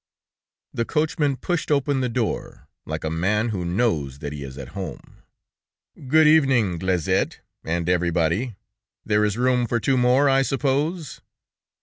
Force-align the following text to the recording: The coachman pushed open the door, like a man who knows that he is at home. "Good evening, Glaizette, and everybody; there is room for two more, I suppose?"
The 0.73 0.83
coachman 0.83 1.37
pushed 1.37 1.69
open 1.69 2.01
the 2.01 2.09
door, 2.09 2.67
like 2.87 3.03
a 3.03 3.11
man 3.11 3.49
who 3.49 3.63
knows 3.63 4.17
that 4.17 4.33
he 4.33 4.43
is 4.43 4.57
at 4.57 4.69
home. 4.69 5.17
"Good 6.07 6.25
evening, 6.25 6.79
Glaizette, 6.79 7.41
and 7.63 7.87
everybody; 7.87 8.55
there 9.05 9.23
is 9.23 9.37
room 9.37 9.67
for 9.67 9.79
two 9.79 9.97
more, 9.97 10.27
I 10.27 10.41
suppose?" 10.41 11.21